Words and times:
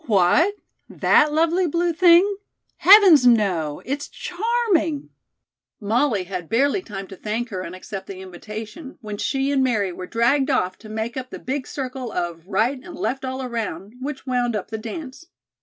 "What, 0.07 0.55
that 0.89 1.31
lovely 1.31 1.67
blue 1.67 1.93
thing? 1.93 2.37
Heavens, 2.77 3.27
no! 3.27 3.83
it's 3.85 4.07
charming" 4.09 5.11
Molly 5.79 6.23
had 6.23 6.49
barely 6.49 6.81
time 6.81 7.05
to 7.05 7.15
thank 7.15 7.49
her 7.49 7.61
and 7.61 7.75
accept 7.75 8.07
the 8.07 8.17
invitation, 8.19 8.97
when 9.01 9.17
she 9.19 9.51
and 9.51 9.63
Mary 9.63 9.91
were 9.91 10.07
dragged 10.07 10.49
off 10.49 10.75
to 10.79 10.89
make 10.89 11.15
up 11.15 11.29
the 11.29 11.37
big 11.37 11.67
circle 11.67 12.11
of 12.11 12.47
"right 12.47 12.79
and 12.83 12.95
left 12.95 13.23
all 13.23 13.43
around," 13.43 13.93
which 14.01 14.25
wound 14.25 14.55
up 14.55 14.71
the 14.71 14.79
dance. 14.79 15.27